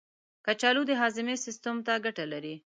کچالو 0.45 0.81
د 0.87 0.91
هاضمې 1.01 1.35
سیستم 1.45 1.75
ته 1.85 1.93
ګټه 2.05 2.25
لري. 2.33 2.55